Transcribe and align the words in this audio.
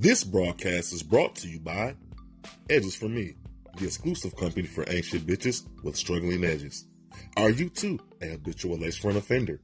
This 0.00 0.22
broadcast 0.22 0.92
is 0.92 1.02
brought 1.02 1.34
to 1.36 1.48
you 1.48 1.58
by 1.58 1.96
Edges 2.70 2.94
for 2.94 3.08
Me, 3.08 3.34
the 3.78 3.86
exclusive 3.86 4.36
company 4.36 4.64
for 4.64 4.88
anxious 4.88 5.22
bitches 5.22 5.66
with 5.82 5.96
struggling 5.96 6.44
edges. 6.44 6.84
Are 7.36 7.50
you 7.50 7.68
too 7.68 7.98
a 8.22 8.28
habitual 8.28 8.78
lace 8.78 8.96
front 8.96 9.16
offender, 9.16 9.60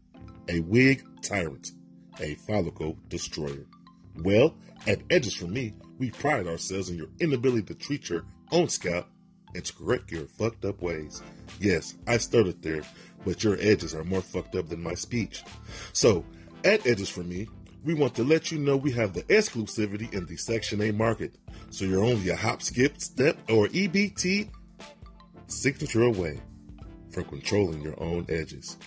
a 0.48 0.58
wig 0.58 1.04
tyrant, 1.22 1.70
a 2.18 2.34
follicle 2.34 2.98
destroyer? 3.08 3.64
Well, 4.24 4.56
at 4.88 5.02
Edges 5.08 5.36
for 5.36 5.46
Me, 5.46 5.72
we 6.00 6.10
pride 6.10 6.48
ourselves 6.48 6.90
in 6.90 6.98
your 6.98 7.10
inability 7.20 7.62
to 7.66 7.74
treat 7.76 8.08
your 8.08 8.24
own 8.50 8.68
scalp 8.68 9.06
and 9.54 9.64
to 9.64 9.72
correct 9.72 10.10
your 10.10 10.26
fucked 10.26 10.64
up 10.64 10.82
ways. 10.82 11.22
Yes, 11.60 11.94
I 12.08 12.16
started 12.16 12.60
there, 12.60 12.82
but 13.24 13.44
your 13.44 13.56
edges 13.60 13.94
are 13.94 14.02
more 14.02 14.20
fucked 14.20 14.56
up 14.56 14.68
than 14.68 14.82
my 14.82 14.94
speech. 14.94 15.44
So, 15.92 16.24
at 16.64 16.84
Edges 16.88 17.08
for 17.08 17.22
Me, 17.22 17.46
we 17.84 17.94
want 17.94 18.14
to 18.14 18.24
let 18.24 18.50
you 18.50 18.58
know 18.58 18.76
we 18.76 18.90
have 18.92 19.12
the 19.12 19.22
exclusivity 19.24 20.12
in 20.12 20.26
the 20.26 20.36
Section 20.36 20.80
8 20.80 20.94
market. 20.94 21.34
So 21.70 21.84
you're 21.84 22.02
only 22.02 22.30
a 22.30 22.36
hop, 22.36 22.62
skip, 22.62 23.00
step, 23.00 23.36
or 23.50 23.68
EBT 23.68 24.48
signature 25.46 26.02
away 26.02 26.40
from 27.10 27.24
controlling 27.24 27.82
your 27.82 28.02
own 28.02 28.26
edges. 28.28 28.78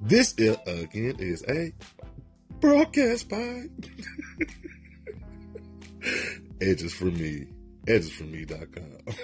This, 0.00 0.34
uh, 0.38 0.56
again, 0.66 1.16
is 1.18 1.44
a 1.48 1.72
broadcast 2.60 3.28
by 3.28 3.64
Edges 6.60 6.94
for 6.94 7.06
Me, 7.06 7.46
edgesforme.com. 7.86 9.14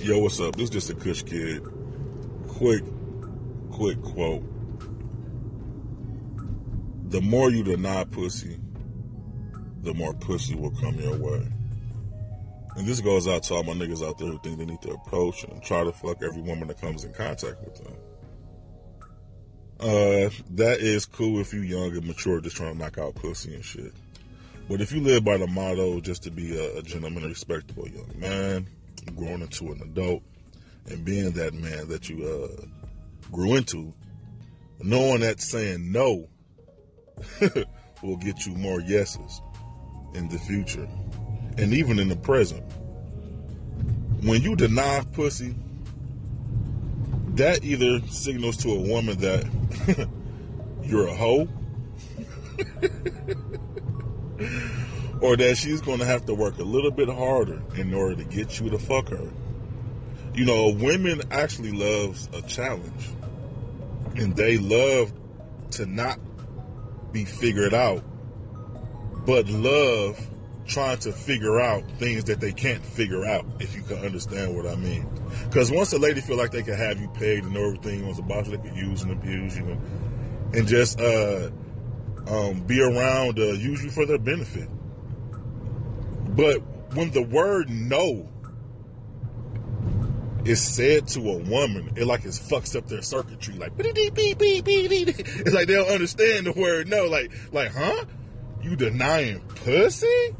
Yo, 0.00 0.18
what's 0.20 0.38
up? 0.40 0.54
This 0.56 0.64
is 0.64 0.70
just 0.70 0.90
a 0.90 0.94
Kush 0.94 1.22
Kidd. 1.22 1.62
Quick, 2.56 2.84
quick 3.70 4.00
quote. 4.00 4.42
The 7.10 7.20
more 7.20 7.50
you 7.50 7.62
deny 7.62 8.04
pussy, 8.04 8.58
the 9.82 9.92
more 9.92 10.14
pussy 10.14 10.54
will 10.54 10.70
come 10.70 10.94
your 10.94 11.18
way. 11.18 11.46
And 12.76 12.86
this 12.86 13.02
goes 13.02 13.28
out 13.28 13.42
to 13.42 13.56
all 13.56 13.62
my 13.62 13.74
niggas 13.74 14.02
out 14.02 14.16
there 14.16 14.28
who 14.28 14.38
think 14.38 14.56
they 14.56 14.64
need 14.64 14.80
to 14.80 14.92
approach 14.92 15.44
and 15.44 15.62
try 15.62 15.84
to 15.84 15.92
fuck 15.92 16.22
every 16.22 16.40
woman 16.40 16.68
that 16.68 16.80
comes 16.80 17.04
in 17.04 17.12
contact 17.12 17.62
with 17.62 17.74
them. 17.84 17.94
Uh, 19.78 20.30
that 20.52 20.78
is 20.80 21.04
cool 21.04 21.40
if 21.40 21.52
you 21.52 21.60
young 21.60 21.94
and 21.94 22.06
mature, 22.06 22.40
just 22.40 22.56
trying 22.56 22.72
to 22.72 22.78
knock 22.78 22.96
out 22.96 23.16
pussy 23.16 23.54
and 23.54 23.66
shit. 23.66 23.92
But 24.66 24.80
if 24.80 24.92
you 24.92 25.02
live 25.02 25.26
by 25.26 25.36
the 25.36 25.46
motto 25.46 26.00
just 26.00 26.22
to 26.22 26.30
be 26.30 26.58
a, 26.58 26.78
a 26.78 26.82
gentleman, 26.82 27.24
respectable 27.24 27.86
young 27.86 28.18
man, 28.18 28.66
growing 29.14 29.42
into 29.42 29.72
an 29.72 29.82
adult, 29.82 30.22
and 30.88 31.04
being 31.04 31.32
that 31.32 31.54
man 31.54 31.88
that 31.88 32.08
you 32.08 32.24
uh, 32.24 32.64
grew 33.30 33.56
into, 33.56 33.92
knowing 34.80 35.20
that 35.20 35.40
saying 35.40 35.90
no 35.90 36.28
will 38.02 38.16
get 38.16 38.46
you 38.46 38.54
more 38.54 38.80
yeses 38.80 39.40
in 40.14 40.28
the 40.28 40.38
future 40.38 40.88
and 41.58 41.72
even 41.72 41.98
in 41.98 42.08
the 42.08 42.16
present. 42.16 42.62
When 44.22 44.42
you 44.42 44.56
deny 44.56 45.04
pussy, 45.12 45.54
that 47.34 47.64
either 47.64 48.00
signals 48.08 48.56
to 48.58 48.70
a 48.70 48.80
woman 48.80 49.18
that 49.18 49.44
you're 50.82 51.06
a 51.06 51.14
hoe 51.14 51.40
or 55.20 55.36
that 55.36 55.56
she's 55.56 55.80
going 55.80 55.98
to 55.98 56.04
have 56.04 56.26
to 56.26 56.34
work 56.34 56.58
a 56.58 56.62
little 56.62 56.90
bit 56.90 57.08
harder 57.08 57.62
in 57.76 57.92
order 57.92 58.16
to 58.16 58.24
get 58.24 58.60
you 58.60 58.70
to 58.70 58.78
fuck 58.78 59.08
her. 59.08 59.30
You 60.36 60.44
know, 60.44 60.68
women 60.68 61.22
actually 61.30 61.72
loves 61.72 62.28
a 62.34 62.42
challenge 62.42 63.08
and 64.16 64.36
they 64.36 64.58
love 64.58 65.10
to 65.72 65.86
not 65.86 66.18
be 67.10 67.24
figured 67.24 67.72
out, 67.72 68.04
but 69.24 69.48
love 69.48 70.20
trying 70.66 70.98
to 70.98 71.12
figure 71.12 71.58
out 71.58 71.90
things 71.92 72.24
that 72.24 72.40
they 72.40 72.52
can't 72.52 72.84
figure 72.84 73.24
out, 73.24 73.46
if 73.60 73.74
you 73.74 73.80
can 73.80 73.96
understand 74.04 74.54
what 74.54 74.66
I 74.66 74.74
mean. 74.74 75.08
Because 75.44 75.72
once 75.72 75.94
a 75.94 75.98
lady 75.98 76.20
feel 76.20 76.36
like 76.36 76.50
they 76.50 76.62
can 76.62 76.74
have 76.74 77.00
you 77.00 77.08
paid 77.08 77.44
and 77.44 77.56
everything 77.56 78.06
was 78.06 78.18
about 78.18 78.44
you, 78.46 78.58
they 78.58 78.68
can 78.68 78.76
use 78.76 79.02
and 79.02 79.12
abuse 79.12 79.56
you 79.56 79.64
and, 79.64 80.54
and 80.54 80.68
just 80.68 81.00
uh, 81.00 81.50
um, 82.26 82.60
be 82.60 82.82
around, 82.82 83.38
uh, 83.38 83.52
you 83.52 83.74
for 83.76 84.04
their 84.04 84.18
benefit. 84.18 84.68
But 86.36 86.58
when 86.94 87.10
the 87.12 87.22
word 87.22 87.70
no 87.70 88.28
is 90.48 90.62
said 90.62 91.08
to 91.08 91.20
a 91.20 91.38
woman, 91.38 91.92
it 91.96 92.06
like 92.06 92.24
it 92.24 92.28
fucks 92.28 92.76
up 92.76 92.86
their 92.86 93.02
circuitry. 93.02 93.54
Like 93.54 93.72
it's 93.78 95.54
like 95.54 95.66
they 95.66 95.74
don't 95.74 95.88
understand 95.88 96.46
the 96.46 96.52
word 96.52 96.88
no. 96.88 97.06
Like 97.06 97.32
like 97.52 97.72
huh? 97.72 98.04
You 98.62 98.76
denying 98.76 99.40
pussy? 99.40 100.34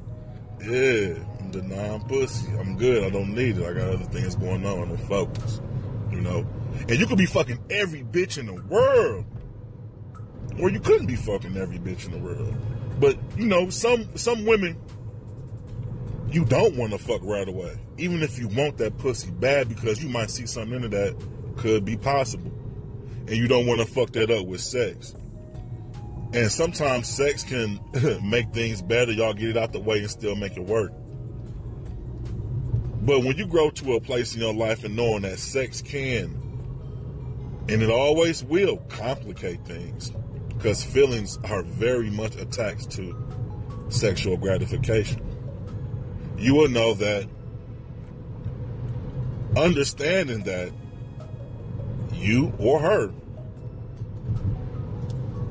Yeah, 0.60 1.14
I'm 1.40 1.50
denying 1.50 2.00
pussy. 2.02 2.50
I'm 2.58 2.76
good. 2.76 3.04
I 3.04 3.10
don't 3.10 3.34
need 3.34 3.58
it. 3.58 3.64
I 3.64 3.72
got 3.72 3.88
other 3.90 4.04
things 4.06 4.36
going 4.36 4.64
on. 4.64 4.90
I'm 4.90 4.96
focused. 5.08 5.62
You 6.10 6.20
know, 6.20 6.46
and 6.88 6.98
you 6.98 7.06
could 7.06 7.18
be 7.18 7.26
fucking 7.26 7.58
every 7.68 8.02
bitch 8.02 8.38
in 8.38 8.46
the 8.46 8.54
world, 8.54 9.24
or 10.60 10.70
you 10.70 10.80
couldn't 10.80 11.06
be 11.06 11.16
fucking 11.16 11.56
every 11.56 11.78
bitch 11.78 12.06
in 12.06 12.12
the 12.12 12.18
world. 12.18 12.54
But 13.00 13.18
you 13.36 13.46
know, 13.46 13.70
some 13.70 14.16
some 14.16 14.46
women 14.46 14.80
you 16.30 16.44
don't 16.44 16.76
want 16.76 16.92
to 16.92 16.98
fuck 16.98 17.20
right 17.22 17.48
away. 17.48 17.76
Even 17.98 18.22
if 18.22 18.38
you 18.38 18.48
want 18.48 18.78
that 18.78 18.98
pussy 18.98 19.30
bad 19.30 19.68
because 19.68 20.02
you 20.02 20.08
might 20.08 20.30
see 20.30 20.46
something 20.46 20.74
into 20.74 20.88
that 20.88 21.16
could 21.56 21.84
be 21.84 21.96
possible. 21.96 22.52
And 23.28 23.36
you 23.36 23.48
don't 23.48 23.66
want 23.66 23.80
to 23.80 23.86
fuck 23.86 24.10
that 24.12 24.30
up 24.30 24.46
with 24.46 24.60
sex. 24.60 25.14
And 26.32 26.50
sometimes 26.50 27.08
sex 27.08 27.44
can 27.44 27.80
make 28.28 28.52
things 28.52 28.82
better. 28.82 29.12
Y'all 29.12 29.34
get 29.34 29.50
it 29.50 29.56
out 29.56 29.72
the 29.72 29.80
way 29.80 29.98
and 30.00 30.10
still 30.10 30.36
make 30.36 30.56
it 30.56 30.64
work. 30.64 30.92
But 33.02 33.20
when 33.20 33.36
you 33.36 33.46
grow 33.46 33.70
to 33.70 33.94
a 33.94 34.00
place 34.00 34.34
in 34.34 34.40
your 34.40 34.54
life 34.54 34.84
and 34.84 34.96
knowing 34.96 35.22
that 35.22 35.38
sex 35.38 35.80
can, 35.80 36.42
and 37.68 37.82
it 37.82 37.90
always 37.90 38.42
will, 38.44 38.78
complicate 38.88 39.64
things, 39.64 40.10
because 40.48 40.82
feelings 40.82 41.38
are 41.44 41.62
very 41.62 42.10
much 42.10 42.34
attached 42.36 42.90
to 42.92 43.16
sexual 43.88 44.36
gratification 44.36 45.25
you 46.38 46.54
will 46.54 46.68
know 46.68 46.94
that 46.94 47.28
understanding 49.56 50.42
that 50.44 50.72
you 52.12 52.52
or 52.58 52.80
her 52.80 53.12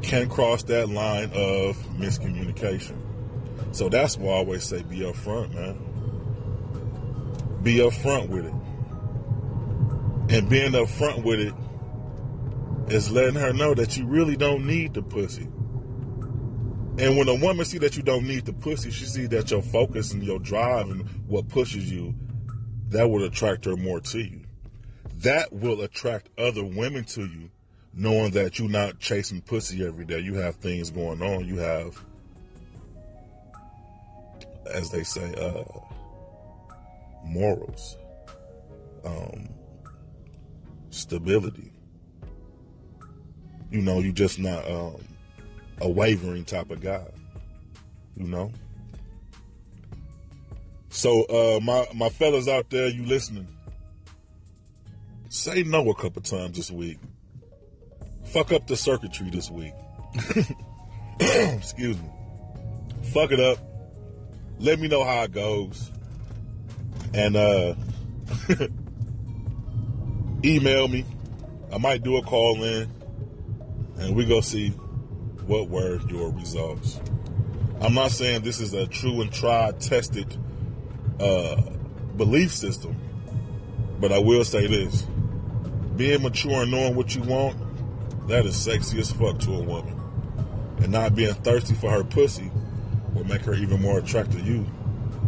can 0.01 0.29
cross 0.29 0.63
that 0.63 0.87
line 0.89 1.31
of 1.33 1.75
miscommunication. 1.97 2.95
So 3.71 3.89
that's 3.89 4.17
why 4.17 4.33
I 4.33 4.37
always 4.37 4.63
say 4.63 4.83
be 4.83 4.99
upfront, 4.99 5.53
man. 5.53 5.79
Be 7.63 7.77
upfront 7.77 8.29
with 8.29 8.45
it. 8.45 8.53
And 10.35 10.49
being 10.49 10.71
upfront 10.71 11.23
with 11.23 11.39
it 11.39 11.53
is 12.93 13.11
letting 13.11 13.35
her 13.35 13.53
know 13.53 13.73
that 13.73 13.97
you 13.97 14.05
really 14.05 14.35
don't 14.35 14.65
need 14.65 14.93
the 14.93 15.01
pussy. 15.01 15.47
And 16.97 17.17
when 17.17 17.27
a 17.27 17.35
woman 17.35 17.65
see 17.65 17.77
that 17.79 17.97
you 17.97 18.03
don't 18.03 18.25
need 18.25 18.45
the 18.45 18.53
pussy, 18.53 18.89
she 18.89 19.03
see 19.03 19.25
that 19.27 19.51
your 19.51 19.61
focus 19.61 20.13
and 20.13 20.23
your 20.23 20.39
drive 20.39 20.89
and 20.89 21.01
what 21.27 21.49
pushes 21.49 21.91
you, 21.91 22.15
that 22.89 23.09
will 23.09 23.25
attract 23.25 23.65
her 23.65 23.75
more 23.75 23.99
to 23.99 24.19
you. 24.19 24.41
That 25.17 25.51
will 25.51 25.81
attract 25.81 26.29
other 26.37 26.63
women 26.63 27.03
to 27.05 27.25
you, 27.25 27.49
knowing 27.93 28.31
that 28.31 28.59
you're 28.59 28.69
not 28.69 28.99
chasing 28.99 29.41
pussy 29.41 29.85
every 29.85 30.05
day. 30.05 30.19
You 30.19 30.35
have 30.35 30.55
things 30.55 30.89
going 30.89 31.21
on. 31.21 31.45
You 31.45 31.57
have, 31.57 32.01
as 34.71 34.89
they 34.89 35.03
say, 35.03 35.33
uh, 35.33 35.63
morals, 37.25 37.97
um, 39.03 39.49
stability. 40.91 41.73
You 43.69 43.81
know, 43.81 43.99
you 43.99 44.13
just 44.13 44.39
not 44.39 44.69
um, 44.71 45.03
a 45.81 45.89
wavering 45.89 46.45
type 46.45 46.71
of 46.71 46.81
guy, 46.81 47.05
you 48.15 48.27
know. 48.27 48.51
So 50.89 51.23
uh, 51.23 51.59
my 51.59 51.87
my 51.93 52.09
fellas 52.09 52.47
out 52.47 52.69
there, 52.69 52.87
you 52.87 53.05
listening? 53.05 53.47
Say 55.29 55.63
no 55.63 55.89
a 55.89 55.95
couple 55.95 56.21
times 56.21 56.55
this 56.55 56.71
week. 56.71 56.97
Fuck 58.23 58.53
up 58.53 58.67
the 58.67 58.77
circuitry 58.77 59.29
this 59.29 59.51
week. 59.51 59.73
Excuse 61.19 62.01
me. 62.01 62.09
Fuck 63.13 63.31
it 63.31 63.39
up. 63.39 63.59
Let 64.59 64.79
me 64.79 64.87
know 64.87 65.03
how 65.03 65.23
it 65.23 65.33
goes. 65.33 65.91
And 67.13 67.35
uh 67.35 67.75
email 70.45 70.87
me. 70.87 71.03
I 71.73 71.77
might 71.77 72.03
do 72.03 72.15
a 72.15 72.21
call 72.21 72.63
in 72.63 72.89
and 73.97 74.15
we 74.15 74.25
go 74.25 74.39
see 74.39 74.73
what 75.47 75.69
were 75.69 75.99
your 76.09 76.31
results. 76.31 76.99
I'm 77.81 77.93
not 77.93 78.11
saying 78.11 78.41
this 78.41 78.59
is 78.59 78.73
a 78.73 78.87
true 78.87 79.21
and 79.21 79.31
tried, 79.31 79.79
tested 79.79 80.37
uh, 81.19 81.61
belief 82.17 82.53
system, 82.53 82.95
but 83.99 84.11
I 84.11 84.19
will 84.19 84.43
say 84.43 84.67
this: 84.67 85.05
being 85.95 86.23
mature 86.23 86.63
and 86.63 86.71
knowing 86.71 86.95
what 86.95 87.15
you 87.15 87.21
want 87.23 87.57
That 88.27 88.45
is 88.45 88.55
sexy 88.55 88.99
as 88.99 89.11
fuck 89.11 89.37
to 89.39 89.53
a 89.53 89.61
woman. 89.61 90.01
And 90.77 90.91
not 90.91 91.15
being 91.15 91.33
thirsty 91.33 91.75
for 91.75 91.91
her 91.91 92.03
pussy 92.03 92.51
will 93.13 93.23
make 93.23 93.41
her 93.41 93.53
even 93.53 93.81
more 93.81 93.99
attracted 93.99 94.39
to 94.39 94.43
you 94.43 94.65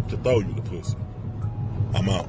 to 0.09 0.17
throw 0.17 0.39
you 0.39 0.53
the 0.53 0.63
pussy. 0.63 0.97
I'm 1.93 2.09
out. 2.09 2.27